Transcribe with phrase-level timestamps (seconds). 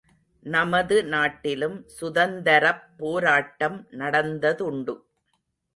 [0.45, 4.95] நமது நாட்டிலும் சுதந்தரப் போராட்டம் நடந்ததுண்டு.